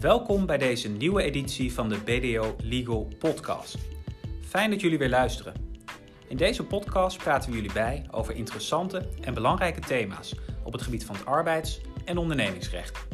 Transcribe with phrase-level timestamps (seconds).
[0.00, 3.78] Welkom bij deze nieuwe editie van de BDO Legal Podcast.
[4.42, 5.54] Fijn dat jullie weer luisteren.
[6.28, 10.34] In deze podcast praten we jullie bij over interessante en belangrijke thema's
[10.64, 13.06] op het gebied van het arbeids- en ondernemingsrecht.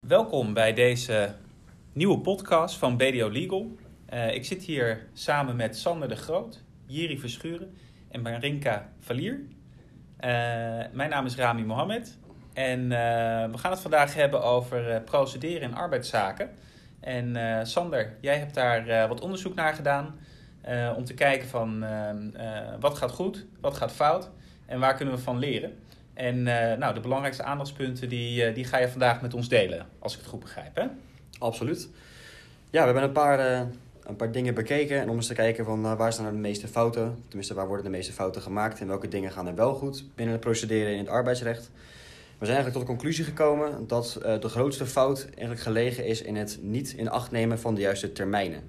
[0.00, 1.34] Welkom bij deze
[1.92, 3.76] nieuwe podcast van BDO Legal.
[4.12, 7.74] Uh, ik zit hier samen met Sander de Groot, Jiri Verschuren
[8.08, 9.32] en Marinka Valier.
[9.32, 10.28] Uh,
[10.92, 12.18] mijn naam is Rami Mohammed
[12.56, 12.88] en uh,
[13.50, 16.50] we gaan het vandaag hebben over procederen in arbeidszaken.
[17.00, 20.18] En Sander, jij hebt daar wat onderzoek naar gedaan
[20.96, 21.84] om te kijken van
[22.80, 24.30] wat gaat goed, wat gaat fout
[24.66, 25.78] en waar kunnen we van leren.
[26.14, 26.42] En
[26.78, 30.28] nou, de belangrijkste aandachtspunten die, die ga je vandaag met ons delen, als ik het
[30.28, 30.76] goed begrijp.
[30.76, 30.84] Hè?
[31.38, 31.88] Absoluut.
[32.70, 33.66] Ja, we hebben een paar
[34.06, 35.00] een paar dingen bekeken.
[35.00, 37.22] En om eens te kijken van waar staan er de meeste fouten.
[37.26, 38.80] Tenminste, waar worden de meeste fouten gemaakt.
[38.80, 41.70] En welke dingen gaan er wel goed binnen het procederen in het arbeidsrecht.
[42.38, 46.22] We zijn eigenlijk tot de conclusie gekomen dat uh, de grootste fout eigenlijk gelegen is
[46.22, 48.62] in het niet in acht nemen van de juiste termijnen.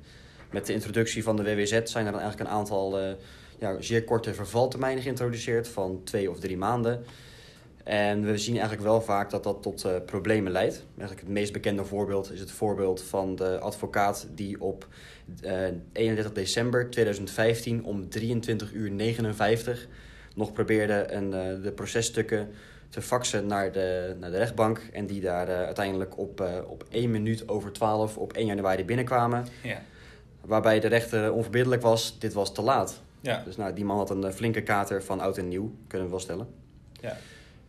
[0.51, 3.11] Met de introductie van de WWZ zijn er dan eigenlijk een aantal uh,
[3.59, 7.03] ja, zeer korte vervaltermijnen geïntroduceerd van twee of drie maanden.
[7.83, 10.85] En we zien eigenlijk wel vaak dat dat tot uh, problemen leidt.
[10.97, 14.87] Eigenlijk het meest bekende voorbeeld is het voorbeeld van de advocaat die op
[15.43, 15.51] uh,
[15.91, 19.87] 31 december 2015 om 23 uur 59
[20.35, 21.29] nog probeerde een,
[21.61, 22.49] de processtukken
[22.89, 24.89] te faxen naar de, naar de rechtbank.
[24.91, 29.47] En die daar uh, uiteindelijk op, op 1 minuut over 12 op 1 januari binnenkwamen.
[29.63, 29.81] Ja.
[30.41, 33.01] Waarbij de rechter onverbiddelijk was, dit was te laat.
[33.21, 33.41] Ja.
[33.45, 36.23] Dus nou, die man had een flinke kater van oud en nieuw, kunnen we wel
[36.23, 36.47] stellen.
[37.01, 37.17] Ja.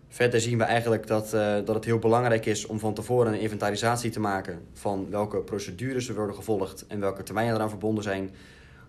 [0.08, 3.40] Verder zien we eigenlijk dat, uh, dat het heel belangrijk is om van tevoren een
[3.40, 8.30] inventarisatie te maken van welke procedures er worden gevolgd en welke termijnen eraan verbonden zijn.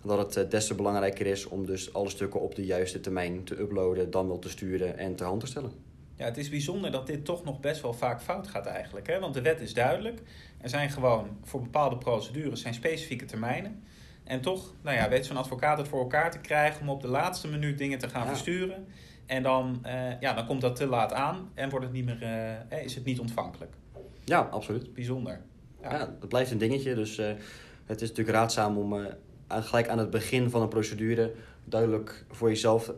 [0.03, 3.43] Dat het uh, des te belangrijker is om dus alle stukken op de juiste termijn
[3.43, 5.71] te uploaden, dan wel te sturen en ter hand te stellen.
[6.19, 9.07] Ja, het is bijzonder dat dit toch nog best wel vaak fout gaat eigenlijk.
[9.07, 9.19] Hè?
[9.19, 10.21] Want de wet is duidelijk.
[10.57, 13.83] Er zijn gewoon voor bepaalde procedures zijn specifieke termijnen.
[14.23, 17.07] En toch nou ja, weet zo'n advocaat het voor elkaar te krijgen om op de
[17.07, 18.27] laatste minuut dingen te gaan ja.
[18.27, 18.87] versturen.
[19.25, 22.21] En dan, uh, ja, dan komt dat te laat aan en wordt het niet meer,
[22.71, 23.73] uh, is het niet ontvankelijk.
[24.23, 24.93] Ja, absoluut.
[24.93, 25.41] Bijzonder.
[25.81, 26.95] Ja, ja dat blijft een dingetje.
[26.95, 27.27] Dus uh,
[27.85, 29.07] het is natuurlijk raadzaam om
[29.47, 31.33] gelijk aan het begin van een procedure
[31.63, 32.91] duidelijk voor jezelf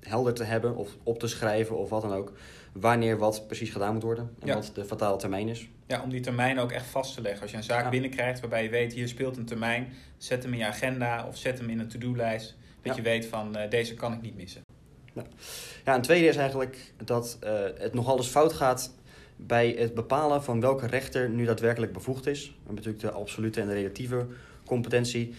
[0.00, 2.32] helder te hebben of op te schrijven of wat dan ook.
[2.72, 4.54] Wanneer wat precies gedaan moet worden en ja.
[4.54, 5.68] wat de fatale termijn is.
[5.86, 7.42] Ja, om die termijn ook echt vast te leggen.
[7.42, 7.88] Als je een zaak Ja.
[7.88, 11.58] binnenkrijgt waarbij je weet hier speelt een termijn, zet hem in je agenda of zet
[11.58, 12.56] hem in een to-do-lijst.
[12.82, 13.02] Dat Ja.
[13.02, 14.62] je weet van deze kan ik niet missen.
[15.84, 18.94] Ja, een tweede is eigenlijk dat uh, het nogal eens fout gaat
[19.36, 22.46] bij het bepalen van welke rechter nu daadwerkelijk bevoegd is.
[22.46, 24.26] We hebben natuurlijk de absolute en de relatieve
[24.66, 25.34] competentie.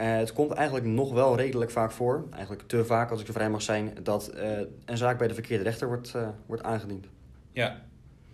[0.00, 3.32] Uh, het komt eigenlijk nog wel redelijk vaak voor, eigenlijk te vaak als ik er
[3.32, 6.14] vrij mag zijn, dat uh, een zaak bij de verkeerde rechter wordt,
[6.46, 7.06] wordt aangediend.
[7.52, 7.80] Ja.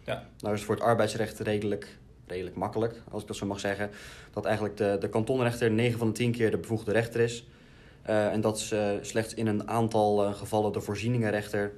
[0.04, 0.26] ja.
[0.38, 3.90] Nou is het voor het arbeidsrecht redelijk, redelijk makkelijk, als ik dat zo mag zeggen,
[4.30, 7.46] dat eigenlijk de, de kantonrechter 9 van de 10 keer de bevoegde rechter is.
[8.08, 11.72] Uh, en dat uh, slechts in een aantal uh, gevallen de voorzieningenrechter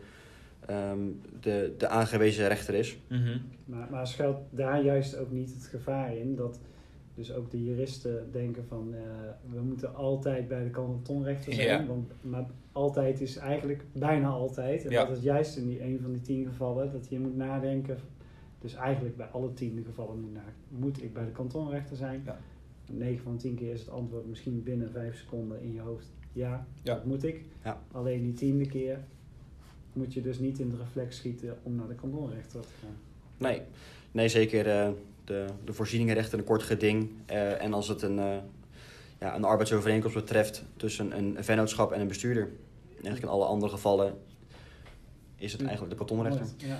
[0.70, 2.98] um, de, de aangewezen rechter is.
[3.08, 3.42] Mm -hmm.
[3.64, 6.58] maar, maar schuilt daar juist ook niet het gevaar in dat
[7.18, 8.94] dus ook de juristen denken van
[9.50, 11.66] we moeten altijd bij de kantonrechter zijn.
[11.66, 11.86] Ja.
[11.86, 14.84] Want, maar altijd is eigenlijk bijna altijd.
[14.84, 15.04] En Ja.
[15.04, 17.96] dat is juist in die een van die tien gevallen dat je moet nadenken.
[18.60, 22.22] Dus eigenlijk bij alle tien gevallen moet, naar, moet ik bij de kantonrechter zijn.
[22.24, 22.38] Ja.
[22.92, 26.10] 9 van de 10 keer is het antwoord misschien binnen 5 seconden in je hoofd.
[26.32, 26.94] Ja, Ja.
[26.94, 27.44] dat moet ik.
[27.64, 27.82] Ja.
[27.92, 28.98] Alleen die tiende keer
[29.92, 32.96] moet je dus niet in de reflex schieten om naar de kantonrechter te gaan.
[33.36, 33.62] Nee,
[34.12, 34.88] nee zeker uh,
[35.28, 37.10] de, de voorzieningenrechten een kort geding.
[37.30, 38.36] Uh, en als het een, uh,
[39.20, 42.48] ja, een arbeidsovereenkomst betreft tussen een vennootschap en een bestuurder.
[42.90, 44.14] Eigenlijk in alle andere gevallen
[45.36, 46.46] is het eigenlijk de kantonrechter.
[46.56, 46.78] Ja.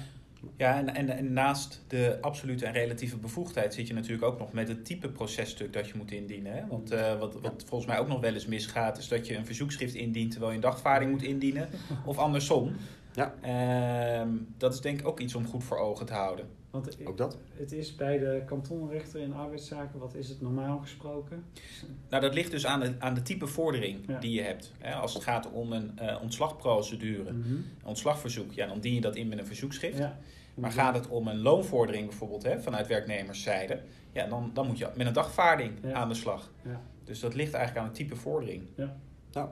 [0.57, 4.53] Ja, en, en, en, naast de absolute en relatieve bevoegdheid zit je natuurlijk ook nog
[4.53, 6.53] met het type processtuk dat je moet indienen.
[6.53, 6.67] Hè?
[6.67, 9.47] Want uh, wat, wat volgens mij ook nog wel eens misgaat, is dat je een
[9.47, 11.69] verzoekschrift indient terwijl je een dagvaarding moet indienen.
[12.05, 12.73] Of andersom.
[13.15, 13.35] Ja.
[14.25, 16.49] Uh, dat is denk ik ook iets om goed voor ogen te houden.
[16.71, 17.37] Want ook dat?
[17.53, 21.45] Het is bij de kantonrechter in arbeidszaken, wat is het normaal gesproken?
[22.09, 24.19] Nou, dat ligt dus aan de, aan de type vordering Ja.
[24.19, 24.73] die je hebt.
[24.79, 24.95] Hè?
[24.95, 27.53] Als het gaat om een uh, ontslagprocedure, Mhm.
[27.53, 29.99] een ontslagverzoek, ja, dan dien je dat in met een verzoekschrift.
[29.99, 30.19] Ja.
[30.55, 33.81] Maar gaat het om een loonvordering bijvoorbeeld hè, vanuit werknemerszijde,
[34.13, 35.93] ja, dan, dan moet je met een dagvaarding Ja.
[35.93, 36.51] aan de slag.
[36.65, 36.81] Ja.
[37.05, 38.63] Dus dat ligt eigenlijk aan het type vordering.
[39.33, 39.49] Nou,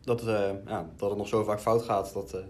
[0.00, 2.40] dat, uh, ja, dat het nog zo vaak fout gaat, dat uh,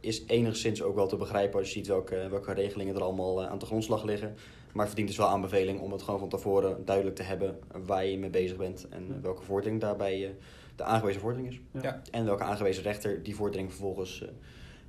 [0.00, 3.50] is enigszins ook wel te begrijpen als je ziet welke, welke regelingen er allemaal uh,
[3.50, 4.34] aan de grondslag liggen.
[4.72, 8.18] Maar verdient dus wel aanbeveling om het gewoon van tevoren duidelijk te hebben waar je
[8.18, 10.34] mee bezig bent en welke vordering daarbij
[10.76, 11.60] de aangewezen vordering is.
[11.82, 12.02] Ja.
[12.10, 14.24] En welke aangewezen rechter die vordering vervolgens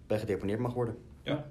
[0.07, 0.97] bij gedeponeerd mag worden.
[1.23, 1.45] Ja.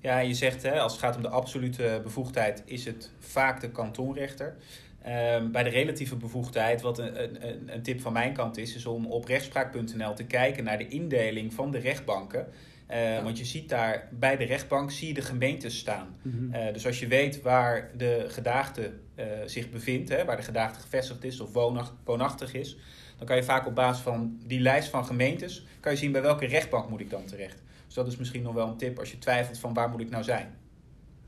[0.00, 3.70] Ja, je zegt hè, als het gaat om de absolute bevoegdheid, is het vaak de
[3.70, 4.56] kantonrechter.
[5.02, 8.86] Ehm, bij de relatieve bevoegdheid, wat een, een, een tip van mijn kant is, is
[8.86, 12.46] om op rechtspraak.nl te kijken naar de indeling van de rechtbanken.
[12.92, 16.16] Uh, Want je ziet daar bij de rechtbank zie je de gemeentes staan.
[16.22, 16.54] Mhm.
[16.54, 20.80] Uh, dus als je weet waar de gedaagde uh, zich bevindt, hè, waar de gedaagde
[20.80, 22.76] gevestigd is of woonachtig, woonachtig is,
[23.18, 26.22] dan kan je vaak op basis van die lijst van gemeentes kan je zien bij
[26.22, 27.62] welke rechtbank moet ik dan terecht.
[27.86, 30.10] Dus dat is misschien nog wel een tip als je twijfelt van waar moet ik
[30.10, 30.54] nou zijn.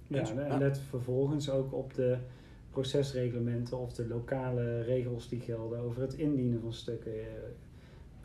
[0.07, 2.17] Ja, en let vervolgens ook op de
[2.71, 7.13] procesreglementen of de lokale regels die gelden over het indienen van stukken.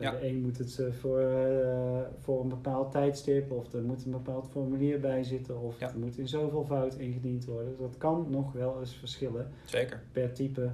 [0.00, 0.18] Bij Ja.
[0.18, 4.10] de een moet het eh, voor, eh, voor een bepaald tijdstip of er moet een
[4.10, 5.88] bepaald formulier bij zitten of Ja.
[5.88, 7.74] er moet in zoveel fout ingediend worden.
[7.78, 10.70] Dat kan nog wel eens verschillen Zeker, per type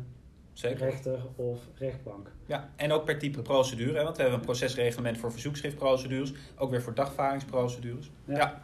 [0.52, 0.78] zeker.
[0.78, 2.30] rechter of rechtbank.
[2.46, 6.70] Ja, en ook per type procedure, hè, want we hebben een procesreglement voor verzoekschriftprocedures, ook
[6.70, 8.10] weer voor dagvaringsprocedures.
[8.24, 8.34] Ja.
[8.36, 8.60] Ja.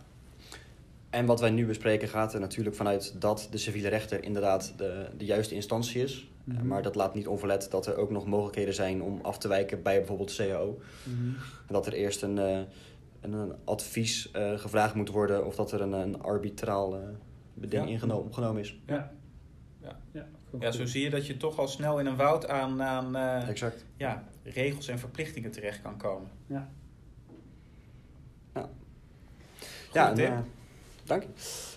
[1.13, 5.07] En wat wij nu bespreken gaat er natuurlijk vanuit dat de civiele rechter inderdaad de,
[5.17, 6.31] de juiste instantie is.
[6.45, 6.67] Mhm.
[6.67, 9.83] Maar dat laat niet onverlet dat er ook nog mogelijkheden zijn om af te wijken
[9.83, 10.79] bij bijvoorbeeld CAO.
[11.05, 11.29] Mhm.
[11.67, 12.59] Dat er eerst een, eh,
[13.21, 17.01] een, een advies eh, gevraagd moet worden of dat er een, een arbitraal eh,
[17.55, 17.91] beding Ja.
[17.91, 18.79] ingeno- opgenomen is.
[18.87, 19.13] Ja.
[19.83, 19.99] Ja.
[20.13, 20.27] Ja,
[20.61, 23.49] ja, zo zie je dat je toch al snel in een woud aan, aan eh,
[23.49, 23.85] Exact.
[23.97, 26.29] ja, regels en verplichtingen terecht kan komen.
[29.93, 30.27] Ja, tip.
[30.27, 30.39] eh,
[31.05, 31.29] dank je.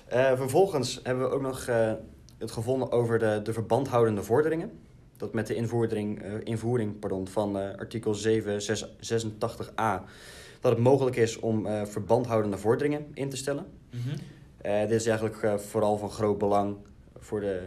[0.06, 1.94] Eh, vervolgens hebben we ook nog eh,
[2.38, 4.72] het gevonden over de, de verbandhoudende vorderingen.
[5.18, 10.04] Dat met de invoering, eh, invoering pardon, van artikel 786a
[10.60, 13.66] dat het mogelijk is om verbandhoudende vorderingen in te stellen.
[13.89, 14.18] Mhm.
[14.88, 16.75] Dit is eigenlijk vooral van groot belang
[17.18, 17.62] voor de,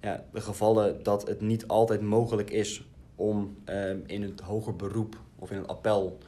[0.00, 3.56] ja, de gevallen dat het niet altijd mogelijk is om
[4.06, 6.18] in het hoger beroep of in een appel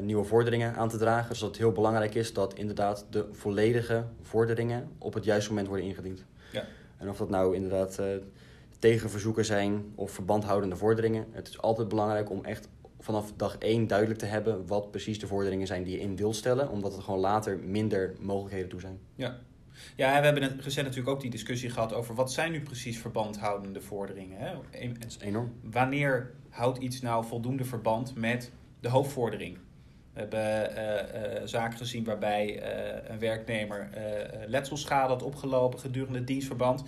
[0.00, 1.28] nieuwe vorderingen aan te dragen.
[1.28, 5.68] Dus dat het heel belangrijk is dat inderdaad de volledige vorderingen op het juiste moment
[5.68, 6.24] worden ingediend.
[6.52, 6.64] Ja.
[6.96, 8.06] En of dat nou inderdaad eh,
[8.78, 11.26] tegenverzoeken zijn of verbandhoudende vorderingen.
[11.30, 12.68] Het is altijd belangrijk om echt
[13.00, 16.36] vanaf dag één duidelijk te hebben wat precies de vorderingen zijn die je in wilt
[16.36, 16.70] stellen.
[16.70, 18.98] Omdat er gewoon later minder mogelijkheden toe zijn.
[19.14, 19.38] Ja.
[19.96, 22.60] Ja, en we hebben net- recent natuurlijk ook die discussie gehad over wat zijn nu
[22.62, 24.38] precies verbandhoudende vorderingen.
[24.38, 24.54] Hè?
[24.70, 25.52] En- Dat is enorm.
[25.62, 28.50] Wanneer houdt iets nou voldoende verband met
[28.80, 29.58] de hoofdvordering?
[30.16, 33.88] We hebben eh, zaken gezien waarbij eh, een werknemer
[34.46, 36.82] letselschade had opgelopen gedurende het dienstverband.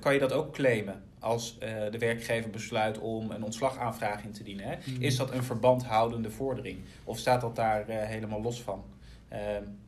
[0.00, 1.58] Kan je dat ook claimen als
[1.90, 4.66] de werkgever besluit om een ontslagaanvraag in te dienen?
[4.66, 4.76] Hè?
[4.76, 5.02] Mhm.
[5.02, 6.78] Is dat een verbandhoudende vordering?
[7.04, 8.84] Of staat dat daar helemaal los van?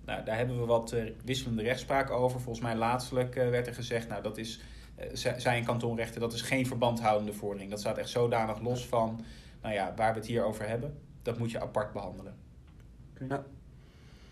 [0.04, 0.94] Nou, daar hebben we wat
[1.24, 2.40] wisselende rechtspraak over.
[2.40, 4.60] Volgens mij laatstelijk werd er gezegd, nou dat is,
[5.44, 7.70] een kantonrechter, dat is geen verbandhoudende vordering.
[7.70, 9.24] Dat staat echt zodanig los van,
[9.62, 11.08] nou ja, waar we het hier over hebben.
[11.22, 12.34] Dat moet je apart behandelen.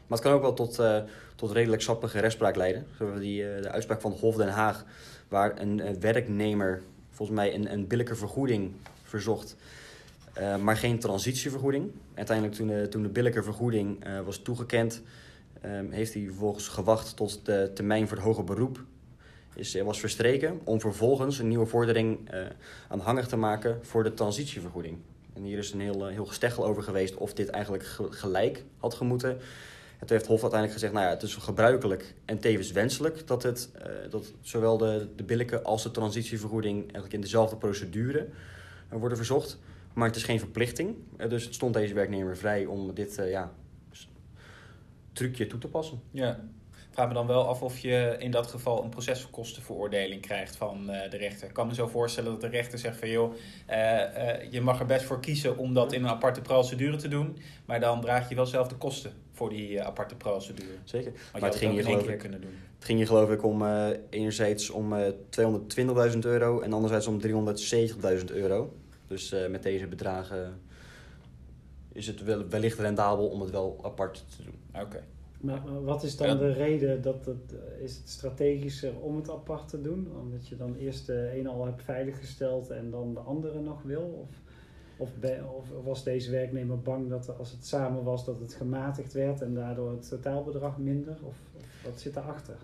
[0.06, 1.02] Maar het kan ook wel tot, eh,
[1.36, 2.86] tot redelijk sappige rechtspraak leiden.
[2.90, 4.84] Zo hebben we die, eh, de uitspraak van het Hof Den Haag,
[5.28, 9.56] waar een eh, werknemer volgens mij een, een billijke vergoeding verzocht,
[10.32, 11.90] eh, maar geen transitievergoeding.
[12.14, 15.02] Uiteindelijk toen de, toen de billijke vergoeding eh, was toegekend,
[15.60, 18.84] eh, heeft hij vervolgens gewacht tot de termijn voor het hoger beroep
[19.54, 22.40] is, was verstreken, om vervolgens een nieuwe vordering eh,
[22.88, 24.98] aanhangig te maken voor de transitievergoeding.
[25.38, 28.64] En hier is een heel, eh, heel gesteggel over geweest of dit eigenlijk ge- gelijk
[28.78, 29.30] had gemoeten.
[29.30, 33.26] En toen heeft het Hof uiteindelijk gezegd, nou ja, het is gebruikelijk en tevens wenselijk
[33.26, 38.28] dat, het, eh, dat zowel de, de billijke als de transitievergoeding eigenlijk in dezelfde procedure
[38.88, 39.58] eh, worden verzocht.
[39.94, 40.96] Maar het is geen verplichting.
[41.28, 43.52] Dus het stond deze werknemer vrij om dit ja,
[45.12, 46.00] trucje toe te passen.
[46.10, 46.48] Ja.
[46.98, 51.10] Vraag me dan wel af of je in dat geval een proceskostenveroordeling krijgt van eh,
[51.10, 51.48] de rechter.
[51.48, 53.34] Ik kan me zo voorstellen dat de rechter zegt van joh,
[53.66, 57.08] eh, eh, je mag er best voor kiezen om dat in een aparte procedure te
[57.08, 57.36] doen.
[57.64, 60.68] Maar dan draag je wel zelf de kosten voor die aparte procedure.
[60.84, 61.12] Zeker.
[61.32, 62.54] Maar het ging hier geloof ik kunnen doen.
[62.74, 63.64] Het ging hier geloof ik om
[64.10, 65.12] enerzijds om eh
[66.10, 68.72] 220.000 euro en anderzijds om 370.000 euro.
[69.06, 70.60] Dus met deze bedragen
[71.92, 74.82] is het wel, wellicht rendabel om het wel apart te doen.
[74.82, 75.04] Oké.
[75.40, 76.34] Maar wat is dan Ja.
[76.34, 80.08] de reden dat het, eh, is het strategischer om het apart te doen?
[80.20, 84.02] Omdat je dan eerst de ene al hebt veiliggesteld en dan de andere nog wil?
[84.28, 84.28] Of,
[84.96, 89.12] of, be- of was deze werknemer bang dat als het samen was dat het gematigd
[89.12, 91.16] werd en daardoor het totaalbedrag minder?
[91.22, 92.56] Of, of wat zit daarachter?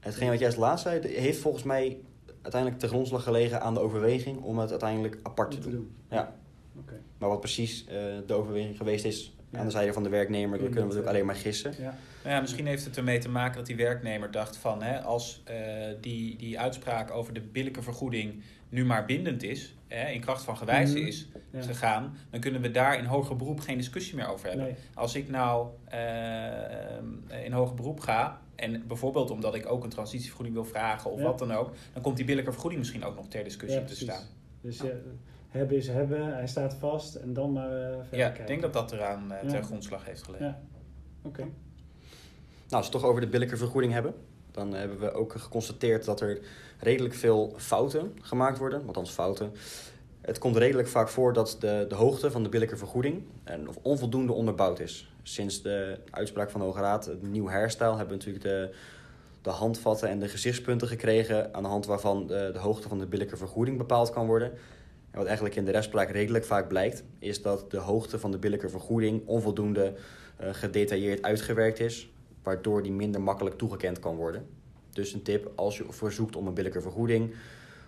[0.00, 2.00] Hetgeen wat jij als laatst zei, heeft volgens mij
[2.42, 5.78] uiteindelijk ten grondslag gelegen aan de overweging om het uiteindelijk apart te Om te doen.
[5.78, 5.94] doen.
[6.18, 6.36] Ja.
[6.78, 7.00] Oké.
[7.18, 7.94] Maar wat precies eh,
[8.26, 9.58] de overweging geweest is Ja.
[9.58, 11.74] aan de zijde van de werknemer, kunnen we natuurlijk alleen maar gissen.
[11.78, 11.94] Ja.
[12.22, 15.42] Nou ja, misschien heeft het ermee te maken dat die werknemer dacht van hè, als
[15.44, 15.56] eh,
[16.00, 20.56] die, die uitspraak over de billijke vergoeding nu maar bindend is, hè, in kracht van
[20.56, 21.06] gewijze Mhm.
[21.06, 21.62] is Ja.
[21.62, 24.64] gegaan, dan kunnen we daar in hoger beroep geen discussie meer over hebben.
[24.66, 24.74] Nee.
[24.94, 30.54] Als ik nou eh, in hoger beroep ga en bijvoorbeeld omdat ik ook een transitievergoeding
[30.56, 33.44] wil vragen of wat dan ook, dan komt die billijke vergoeding misschien ook nog ter
[33.44, 34.22] discussie te staan.
[34.60, 34.88] Dus ja,
[35.50, 38.40] hebben is hebben, hij staat vast en dan maar eh, verder Ja, kijken.
[38.40, 39.48] ik denk dat dat eraan eh, Ja.
[39.48, 40.46] ter grondslag heeft gelegen.
[40.46, 40.60] Ja,
[41.22, 41.40] oké.
[41.40, 41.52] Nou,
[42.68, 44.14] als we het toch over de billijke vergoeding hebben,
[44.50, 46.38] dan hebben we ook geconstateerd dat er
[46.78, 48.82] redelijk veel fouten gemaakt worden.
[48.86, 49.52] Althans, fouten.
[50.20, 53.78] Het komt redelijk vaak voor dat de, de hoogte van de billijke vergoeding en, of
[53.82, 55.12] onvoldoende onderbouwd is.
[55.22, 58.74] Sinds de uitspraak van de Hoge Raad, het nieuw hairstyle, hebben we natuurlijk de,
[59.42, 63.06] de handvatten en de gezichtspunten gekregen aan de hand waarvan de, de hoogte van de
[63.06, 64.52] billijke vergoeding bepaald kan worden.
[65.10, 68.38] En wat eigenlijk in de rechtspraak redelijk vaak blijkt, is dat de hoogte van de
[68.38, 69.94] billijke vergoeding onvoldoende
[70.36, 72.12] eh, gedetailleerd uitgewerkt is,
[72.42, 74.46] waardoor die minder makkelijk toegekend kan worden.
[74.90, 77.34] Dus een tip, als je verzoekt om een billijke vergoeding,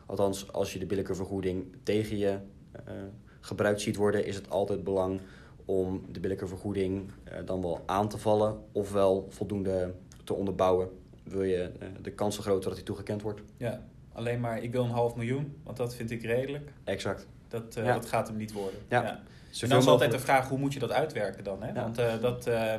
[0.06, 2.38] althans als je de billijke vergoeding tegen je
[2.72, 2.94] eh,
[3.40, 5.20] gebruikt ziet worden, is het altijd belang
[5.64, 10.88] om de billijke vergoeding eh, dan wel aan te vallen, ofwel voldoende te onderbouwen.
[11.22, 11.70] Wil je
[12.02, 13.40] de kans vergroten dat hij toegekend wordt?
[13.56, 16.70] Ja, alleen maar ik wil een half miljoen, want dat vind ik redelijk.
[16.84, 17.26] Exact.
[17.48, 17.92] Dat, eh, Ja.
[17.92, 18.80] dat gaat hem niet worden.
[18.88, 19.02] Ja.
[19.02, 19.20] Ja.
[19.60, 21.62] En dan is altijd de vraag, hoe moet je dat uitwerken dan?
[21.62, 21.68] Hè?
[21.68, 21.74] Ja.
[21.74, 22.74] Want eh, dat, eh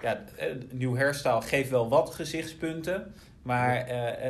[0.00, 0.24] ja,
[0.70, 3.14] nieuw hairstyle geeft wel wat gezichtspunten.
[3.42, 3.86] Maar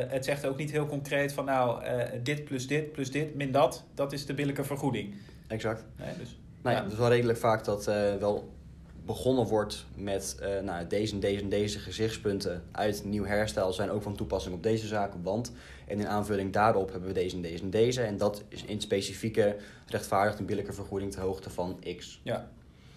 [0.09, 1.83] het zegt ook niet heel concreet van nou,
[2.23, 5.15] dit plus dit plus dit min dat, dat is de billijke vergoeding.
[5.47, 5.83] Exact.
[5.95, 7.85] Nee, dus, Nou ja, het is wel redelijk vaak dat
[8.19, 8.53] wel
[9.05, 14.01] begonnen wordt met nou, deze en deze en deze gezichtspunten uit nieuw hairstyle zijn ook
[14.01, 15.23] van toepassing op deze zaken.
[15.23, 15.51] Want
[15.87, 18.01] en in aanvulling daarop hebben we deze en deze en deze.
[18.01, 22.19] En dat is in specifieke rechtvaardigt een billijke vergoeding ter hoogte van X.
[22.23, 22.47] ja.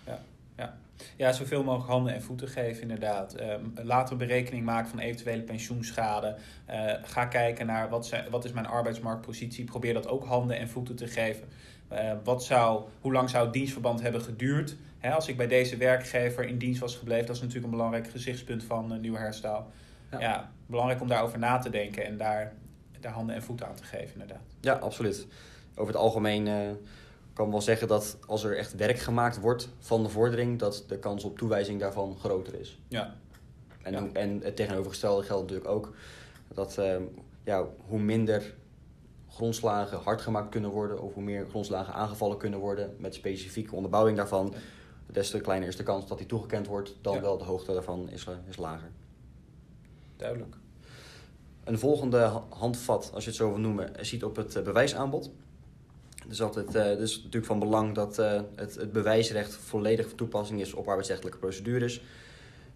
[0.06, 0.20] Ja.
[0.56, 0.74] Ja.
[1.16, 3.34] ja, zoveel mogelijk handen en voeten geven inderdaad.
[3.34, 6.36] Ehm, laten we berekening maken van eventuele pensioenschade.
[6.66, 9.64] Eh, ga kijken naar wat, zijn, wat is mijn arbeidsmarktpositie.
[9.64, 11.48] Probeer dat ook handen en voeten te geven.
[11.88, 14.76] Eh, wat zou, hoe lang zou het dienstverband hebben geduurd?
[15.02, 18.64] Als ik bij deze werkgever in dienst was gebleven, dat is natuurlijk een belangrijk gezichtspunt
[18.64, 19.18] van uh, Nieuw.
[19.42, 19.66] Ja.
[20.18, 20.50] Ja.
[20.66, 22.52] belangrijk om daarover na te denken en daar,
[23.00, 24.42] daar handen en voeten aan te geven, inderdaad.
[24.60, 25.26] Ja, absoluut.
[25.74, 26.70] Over het algemeen eh,
[27.32, 30.84] kan ik wel zeggen dat als er echt werk gemaakt wordt van de vordering, dat
[30.88, 32.80] de kans op toewijzing daarvan groter is.
[32.88, 33.16] Ja,
[33.82, 34.08] En, Ja.
[34.12, 35.94] en het tegenovergestelde geldt natuurlijk ook.
[36.54, 36.96] Dat eh,
[37.44, 38.54] ja, hoe minder
[39.28, 44.16] grondslagen hard gemaakt kunnen worden, of hoe meer grondslagen aangevallen kunnen worden met specifieke onderbouwing
[44.16, 44.54] daarvan,
[45.06, 47.20] des te kleiner is de kans dat die toegekend wordt, dan Ja.
[47.20, 48.90] wel de hoogte daarvan is, eh, is lager.
[50.16, 50.56] duidelijk.
[51.70, 55.30] Een volgende ha- handvat, als je het zo wil noemen, ziet op het eh, bewijsaanbod.
[56.28, 60.60] Is altijd eh, dus natuurlijk van belang dat eh, het, het bewijsrecht volledig van toepassing
[60.60, 62.02] is op arbeidsrechtelijke procedures.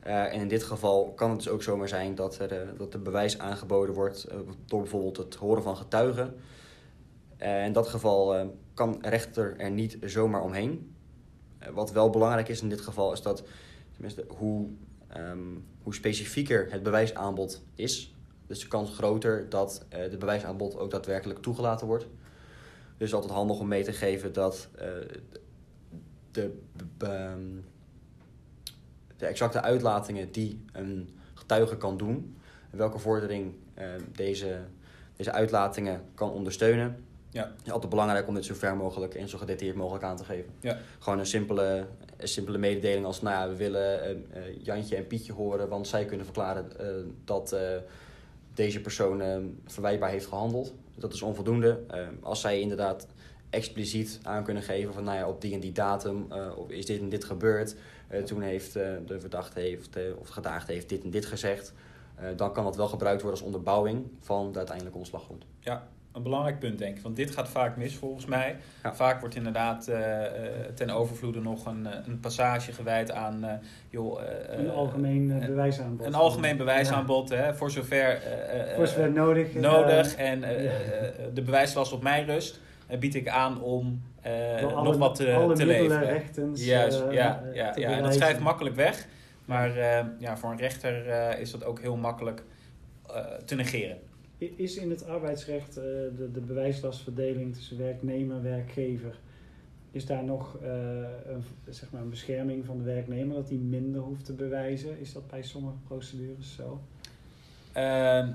[0.00, 2.94] Eh, en in dit geval kan het dus ook zomaar zijn dat er, eh, dat
[2.94, 4.36] er bewijs aangeboden wordt eh,
[4.66, 6.34] door bijvoorbeeld het horen van getuigen.
[7.36, 10.94] Eh, in dat geval eh, kan rechter er niet zomaar omheen.
[11.58, 13.42] Eh, wat wel belangrijk is in dit geval is dat
[13.92, 14.68] tenminste, hoe,
[15.08, 15.38] ehm,
[15.82, 18.13] hoe specifieker het bewijsaanbod is,
[18.46, 22.06] dus de kans groter dat eh de bewijsaanbod ook daadwerkelijk toegelaten wordt.
[22.96, 24.86] Dus altijd handig om mee te geven dat eh,
[26.30, 26.58] de,
[26.98, 27.40] ehm,
[29.16, 32.36] de exacte uitlatingen die een getuige kan doen,
[32.70, 34.58] en welke vordering eh, deze,
[35.16, 37.52] deze uitlatingen kan ondersteunen, Ja.
[37.64, 40.52] is altijd belangrijk om dit zo ver mogelijk en zo gedetailleerd mogelijk aan te geven.
[40.60, 40.78] Ja.
[40.98, 41.86] Gewoon een simpele,
[42.16, 44.18] een simpele mededeling als, nou ja, we willen eh, eh,
[44.62, 46.72] Jantje en Pietje horen, want zij kunnen verklaren
[47.24, 47.56] dat
[48.54, 50.75] deze persoon eh, verwijtbaar heeft gehandeld.
[50.96, 51.80] Dat is onvoldoende.
[51.88, 53.06] Eh, als zij inderdaad
[53.54, 56.87] expliciet aan kunnen geven van, nou ja, op die en die datum eh, of is
[56.87, 57.76] dit en dit gebeurd.
[58.08, 61.73] Eh, toen heeft eh, de verdachte heeft, of de gedaagde heeft dit en dit gezegd.
[62.37, 65.44] Dan kan dat wel gebruikt worden als onderbouwing van de uiteindelijke ontslaggrond.
[65.61, 67.02] Ja, een belangrijk punt denk ik.
[67.02, 68.56] Want dit gaat vaak mis volgens mij.
[68.83, 68.94] Ja.
[68.94, 70.30] Vaak wordt inderdaad eh, eh,
[70.75, 73.44] ten overvloede nog een, eh, een passage gewijd aan...
[73.44, 73.52] eh,
[73.90, 76.06] joh, eh, Een eh, algemeen bewijsaanbod.
[76.06, 79.54] Een algemeen bewijsaanbod, hè, voor zover, eh, eh, Voor zover nodig.
[79.54, 80.14] nodig.
[80.14, 80.71] En eh, ja.
[81.35, 82.61] de bewijslast op mijn rust
[82.99, 86.00] bied ik aan om eh, alle- nog wat te, alle te leveren.
[86.04, 87.90] rechtens, Juist, ja, ja, ja.
[87.97, 89.06] En dat schrijft makkelijk weg.
[89.44, 92.42] Maar eh, ja, voor een rechter eh, is dat ook heel makkelijk
[93.14, 93.99] eh, te negeren.
[94.38, 95.83] Is in het arbeidsrecht eh,
[96.17, 99.21] de, de bewijslastverdeling tussen werknemer en werkgever,
[99.91, 100.69] is daar nog eh,
[101.25, 104.99] een, zeg maar een bescherming van de werknemer dat hij minder hoeft te bewijzen?
[104.99, 106.81] Is dat bij sommige procedures zo?
[107.75, 108.28] Ehm,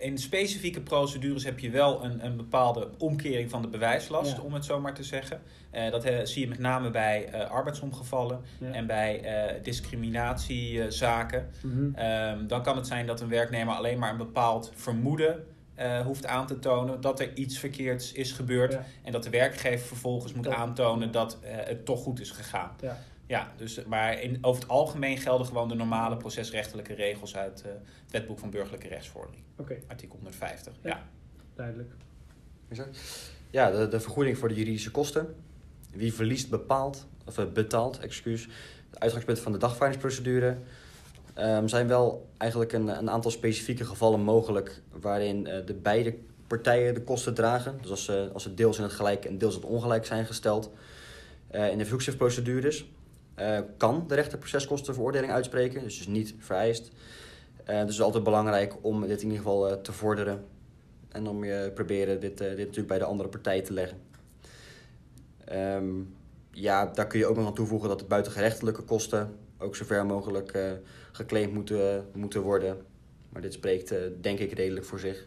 [0.00, 4.42] in specifieke procedures heb je wel een, een bepaalde omkering van de bewijslast, Ja.
[4.42, 5.40] om het zo maar te zeggen.
[5.70, 8.70] Eh, dat zie je met name bij eh, arbeidsomgevallen Ja.
[8.72, 11.50] en bij eh, discriminatiezaken.
[11.62, 11.94] Mhm.
[11.94, 15.44] Ehm, dan kan het zijn dat een werknemer alleen maar een bepaald vermoeden
[16.04, 18.72] hoeft aan te tonen dat er iets verkeerds is gebeurd.
[18.72, 18.84] Ja.
[19.02, 22.70] En dat de werkgever vervolgens moet aantonen dat het toch goed is gegaan.
[22.80, 22.98] Ja.
[23.26, 27.70] Ja, dus, maar in, over het algemeen gelden gewoon de normale procesrechtelijke regels uit eh,
[28.02, 29.42] het wetboek van burgerlijke rechtsvordering.
[29.56, 30.72] Oké, Artikel 150.
[30.82, 30.88] Ja.
[30.88, 31.02] Ja.
[31.54, 31.92] duidelijk.
[33.50, 35.34] Ja, de, de vergoeding voor de juridische kosten.
[35.90, 38.48] Wie verliest bepaalt, of eh, betaalt, excuus,
[38.90, 40.56] het uitgangspunt van de dagvaardingsprocedure.
[41.34, 46.14] Ehm zijn wel eigenlijk een, een aantal specifieke gevallen mogelijk waarin eh, de beide
[46.46, 47.78] partijen de kosten dragen.
[47.80, 50.26] Dus als ze, als ze deels in het gelijk en deels in het ongelijk zijn
[50.26, 50.70] gesteld.
[51.46, 52.86] Eh, in de verzoekschriftprocedures
[53.34, 56.90] eh, kan de rechter proceskostenveroordeling uitspreken, dus is niet vereist.
[57.56, 60.44] Eh, dus het is altijd belangrijk om dit in ieder geval eh, te vorderen.
[61.08, 63.98] En om je proberen dit, dit natuurlijk bij de andere partij te leggen.
[65.44, 65.88] Ehm,
[66.50, 70.06] ja, daar kun je ook nog aan toevoegen dat de buitengerechtelijke kosten ook zo ver
[70.06, 70.58] mogelijk
[71.12, 72.76] geclaimd moeten, moeten worden.
[73.28, 75.26] Maar dit spreekt denk ik redelijk voor zich.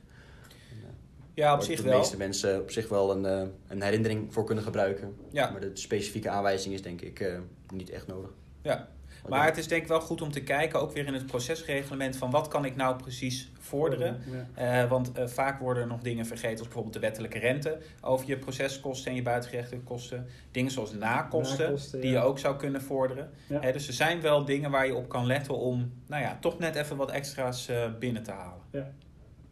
[1.33, 1.97] ja, op zich de wel.
[1.97, 5.15] meeste mensen op zich wel een, een herinnering voor kunnen gebruiken.
[5.31, 5.51] Ja.
[5.51, 7.39] Maar de specifieke aanwijzing is denk ik
[7.71, 8.29] niet echt nodig.
[8.61, 8.87] Ja.
[9.27, 12.15] Maar het is denk ik wel goed om te kijken, ook weer in het procesreglement,
[12.15, 14.21] van wat kan ik nou precies vorderen.
[14.53, 14.81] Ja.
[14.81, 18.27] Eh, want eh, vaak worden er nog dingen vergeten, als bijvoorbeeld de wettelijke rente over
[18.27, 20.27] je proceskosten en je buitengerechtelijke kosten.
[20.51, 22.19] Dingen zoals nakosten, Nakosten, die ja.
[22.19, 23.29] je ook zou kunnen vorderen.
[23.47, 23.59] Ja.
[23.59, 26.59] Hè, dus er zijn wel dingen waar je op kan letten om, nou ja, toch
[26.59, 28.61] net even wat extra's eh, binnen te halen.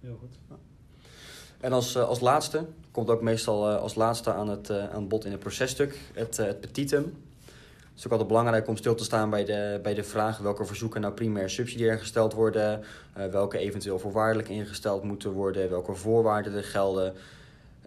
[0.02, 0.60] Heel goed.
[1.60, 5.00] En als, eh, als laatste, komt ook meestal eh, als laatste aan het, eh, aan
[5.00, 7.24] het bod in het processtuk, het, eh, het petitum.
[7.96, 10.66] Het is ook altijd belangrijk om stil te staan bij de, bij de vraag welke
[10.66, 12.84] verzoeken nou primair subsidiair gesteld worden,
[13.14, 17.14] eh, welke eventueel voorwaardelijk ingesteld moeten worden, welke voorwaarden er gelden.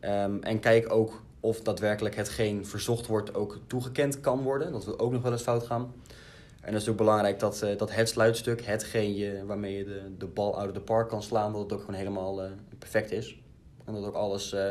[0.01, 4.73] Ehm, en kijk ook of daadwerkelijk hetgeen verzocht wordt ook toegekend kan worden.
[4.73, 5.93] Dat wil ook nog wel eens fout gaan.
[6.61, 10.03] En het is ook belangrijk dat, eh, dat het sluitstuk, hetgeen je, waarmee je de,
[10.19, 13.39] de bal of the park kan slaan, dat het ook gewoon helemaal eh, perfect is.
[13.89, 14.71] En dat ook alles eh,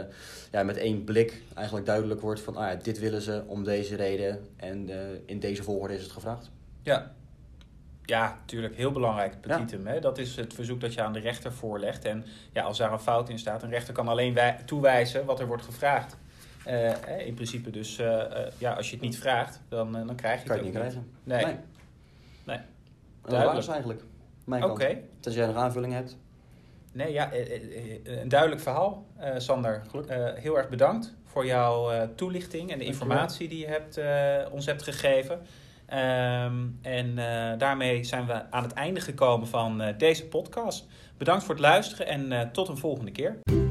[0.51, 3.95] ja, met één blik eigenlijk duidelijk wordt van, ah ja, dit willen ze om deze
[3.95, 6.51] reden en eh, in deze volgorde is het gevraagd.
[6.83, 7.11] Ja.
[8.03, 8.75] Ja, natuurlijk.
[8.75, 9.87] Heel belangrijk, petitum.
[9.87, 9.99] Hè?
[9.99, 12.05] Dat is het verzoek dat je aan de rechter voorlegt.
[12.05, 15.39] En ja, als daar een fout in staat, een rechter kan alleen wij- toewijzen wat
[15.39, 16.17] er wordt gevraagd.
[16.65, 17.95] Eh, in principe dus,
[18.57, 20.91] ja, als je het niet vraagt, dan, dan krijg je Kan je het ook niet
[20.91, 21.11] krijgen.
[21.23, 21.55] Nee.
[22.43, 22.57] Nee.
[23.25, 24.01] En dat het eigenlijk.
[24.45, 24.85] Mijn Oké.
[24.85, 24.99] kant.
[25.19, 26.17] Tenzij jij nog aanvulling hebt.
[26.93, 27.61] Nee, ja, eh, eh,
[28.05, 29.05] eh, een duidelijk verhaal.
[29.37, 29.81] Sander,
[30.35, 33.99] heel erg bedankt voor jouw toelichting en de informatie die je hebt,
[34.51, 35.41] ons hebt gegeven.
[35.85, 37.15] Ehm, en
[37.57, 40.87] daarmee zijn we aan het einde gekomen van deze podcast.
[41.17, 43.66] Bedankt voor het luisteren en tot een volgende keer.